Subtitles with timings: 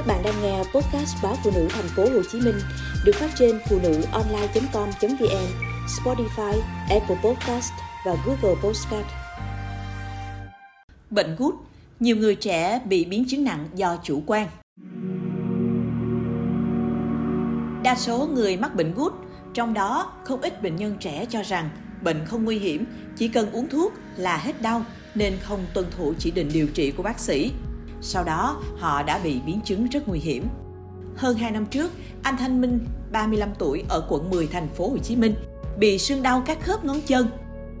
[0.00, 2.54] Các bạn đang nghe podcast báo phụ nữ thành phố Hồ Chí Minh
[3.04, 5.46] được phát trên phụ nữ online.com.vn,
[5.86, 7.72] Spotify, Apple Podcast
[8.06, 9.06] và Google Podcast.
[11.10, 11.54] Bệnh gút,
[12.00, 14.48] nhiều người trẻ bị biến chứng nặng do chủ quan.
[17.82, 19.12] Đa số người mắc bệnh gút,
[19.54, 21.70] trong đó không ít bệnh nhân trẻ cho rằng
[22.02, 22.84] bệnh không nguy hiểm,
[23.16, 26.90] chỉ cần uống thuốc là hết đau nên không tuân thủ chỉ định điều trị
[26.90, 27.52] của bác sĩ.
[28.00, 30.46] Sau đó, họ đã bị biến chứng rất nguy hiểm.
[31.16, 34.98] Hơn 2 năm trước, anh Thanh Minh, 35 tuổi ở quận 10 thành phố Hồ
[34.98, 35.34] Chí Minh,
[35.78, 37.26] bị sưng đau các khớp ngón chân.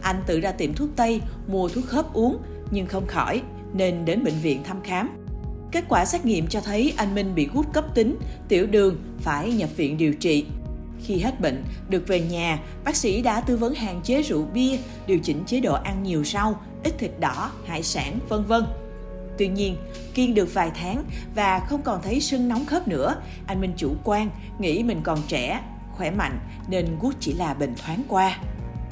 [0.00, 2.38] Anh tự ra tiệm thuốc Tây mua thuốc khớp uống
[2.70, 5.10] nhưng không khỏi nên đến bệnh viện thăm khám.
[5.72, 8.16] Kết quả xét nghiệm cho thấy anh Minh bị gút cấp tính,
[8.48, 10.46] tiểu đường, phải nhập viện điều trị.
[11.02, 14.78] Khi hết bệnh, được về nhà, bác sĩ đã tư vấn hạn chế rượu bia,
[15.06, 18.64] điều chỉnh chế độ ăn nhiều rau, ít thịt đỏ, hải sản, vân vân.
[19.38, 19.76] Tuy nhiên,
[20.14, 23.16] kiên được vài tháng và không còn thấy sưng nóng khớp nữa,
[23.46, 25.60] anh Minh chủ quan, nghĩ mình còn trẻ,
[25.92, 28.38] khỏe mạnh nên gút chỉ là bệnh thoáng qua.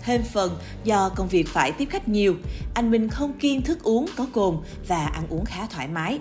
[0.04, 2.36] Thêm phần do công việc phải tiếp khách nhiều,
[2.74, 4.56] anh Minh không kiêng thức uống có cồn
[4.88, 6.18] và ăn uống khá thoải mái.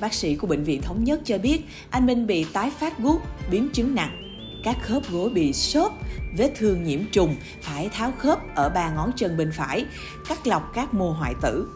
[0.00, 3.20] Bác sĩ của bệnh viện thống nhất cho biết anh Minh bị tái phát gút,
[3.50, 4.22] biến chứng nặng.
[4.64, 5.92] Các khớp gối bị sốt
[6.38, 9.84] vết thương nhiễm trùng, phải tháo khớp ở ba ngón chân bên phải,
[10.28, 11.68] cắt lọc các mô hoại tử.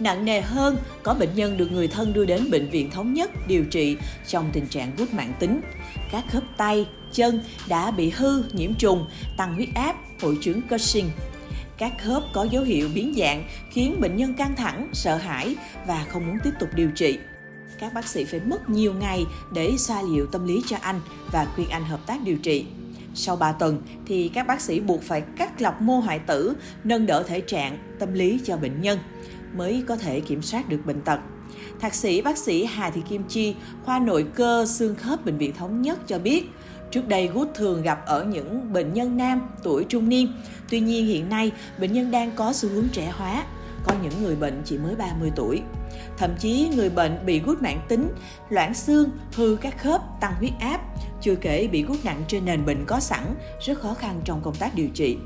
[0.00, 3.30] Nặng nề hơn, có bệnh nhân được người thân đưa đến bệnh viện thống nhất
[3.48, 5.60] điều trị trong tình trạng gút mạng tính.
[6.12, 11.10] Các khớp tay, chân đã bị hư, nhiễm trùng, tăng huyết áp, hội chứng Cushing.
[11.78, 16.04] Các khớp có dấu hiệu biến dạng khiến bệnh nhân căng thẳng, sợ hãi và
[16.08, 17.18] không muốn tiếp tục điều trị.
[17.78, 21.00] Các bác sĩ phải mất nhiều ngày để xoa liệu tâm lý cho anh
[21.32, 22.66] và khuyên anh hợp tác điều trị.
[23.14, 27.06] Sau 3 tuần thì các bác sĩ buộc phải cắt lọc mô hoại tử, nâng
[27.06, 28.98] đỡ thể trạng, tâm lý cho bệnh nhân
[29.54, 31.20] mới có thể kiểm soát được bệnh tật.
[31.80, 35.54] Thạc sĩ bác sĩ Hà Thị Kim Chi, khoa nội cơ xương khớp bệnh viện
[35.54, 36.50] thống nhất cho biết,
[36.90, 40.32] Trước đây gút thường gặp ở những bệnh nhân nam tuổi trung niên.
[40.70, 43.44] Tuy nhiên hiện nay bệnh nhân đang có xu hướng trẻ hóa,
[43.84, 45.62] có những người bệnh chỉ mới 30 tuổi.
[46.18, 48.08] Thậm chí người bệnh bị gút mạng tính,
[48.48, 50.80] loãng xương, hư các khớp, tăng huyết áp,
[51.22, 54.54] chưa kể bị gút nặng trên nền bệnh có sẵn, rất khó khăn trong công
[54.54, 55.16] tác điều trị.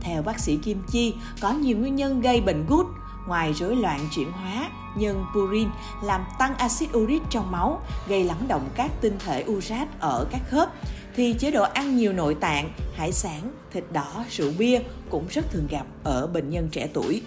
[0.00, 2.86] Theo bác sĩ Kim Chi, có nhiều nguyên nhân gây bệnh gút,
[3.26, 5.68] ngoài rối loạn chuyển hóa nhân purin
[6.02, 10.40] làm tăng axit uric trong máu, gây lắng động các tinh thể urat ở các
[10.50, 10.68] khớp,
[11.16, 14.80] thì chế độ ăn nhiều nội tạng, hải sản, thịt đỏ, rượu bia
[15.10, 17.22] cũng rất thường gặp ở bệnh nhân trẻ tuổi.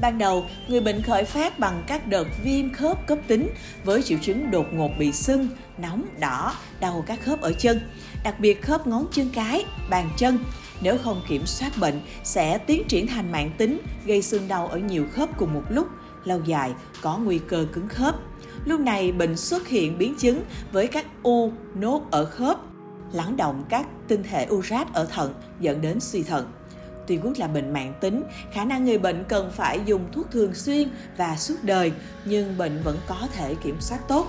[0.00, 3.48] Ban đầu, người bệnh khởi phát bằng các đợt viêm khớp cấp tính
[3.84, 7.80] với triệu chứng đột ngột bị sưng, nóng, đỏ, đau các khớp ở chân,
[8.24, 10.38] đặc biệt khớp ngón chân cái, bàn chân.
[10.80, 14.78] Nếu không kiểm soát bệnh, sẽ tiến triển thành mạng tính, gây sưng đau ở
[14.78, 15.86] nhiều khớp cùng một lúc,
[16.24, 18.14] lâu dài có nguy cơ cứng khớp.
[18.64, 20.42] Lúc này bệnh xuất hiện biến chứng
[20.72, 22.58] với các u, nốt ở khớp,
[23.12, 26.52] lắng động các tinh thể urat ở thận dẫn đến suy thận.
[27.06, 30.54] Tuy gút là bệnh mạng tính, khả năng người bệnh cần phải dùng thuốc thường
[30.54, 31.92] xuyên và suốt đời,
[32.24, 34.26] nhưng bệnh vẫn có thể kiểm soát tốt.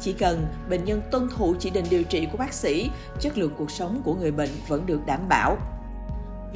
[0.00, 3.54] Chỉ cần bệnh nhân tuân thủ chỉ định điều trị của bác sĩ, chất lượng
[3.58, 5.58] cuộc sống của người bệnh vẫn được đảm bảo.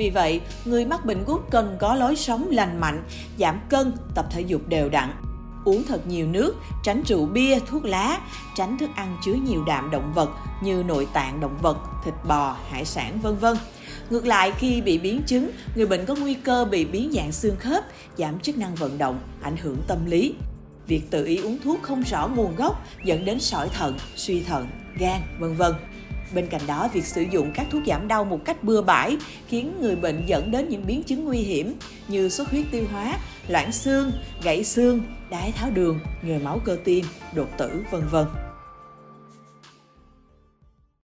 [0.00, 3.04] Vì vậy, người mắc bệnh gút cần có lối sống lành mạnh,
[3.38, 5.10] giảm cân, tập thể dục đều đặn,
[5.64, 8.20] uống thật nhiều nước, tránh rượu bia, thuốc lá,
[8.56, 10.30] tránh thức ăn chứa nhiều đạm động vật
[10.62, 13.56] như nội tạng động vật, thịt bò, hải sản vân vân.
[14.10, 17.56] Ngược lại, khi bị biến chứng, người bệnh có nguy cơ bị biến dạng xương
[17.56, 17.84] khớp,
[18.16, 20.34] giảm chức năng vận động, ảnh hưởng tâm lý.
[20.86, 24.68] Việc tự ý uống thuốc không rõ nguồn gốc dẫn đến sỏi thận, suy thận,
[24.98, 25.72] gan, vân vân.
[26.34, 29.16] Bên cạnh đó, việc sử dụng các thuốc giảm đau một cách bừa bãi
[29.48, 31.74] khiến người bệnh dẫn đến những biến chứng nguy hiểm
[32.08, 33.18] như xuất huyết tiêu hóa,
[33.48, 37.04] loãng xương, gãy xương, đái tháo đường, nhồi máu cơ tim,
[37.34, 38.26] đột tử, vân vân.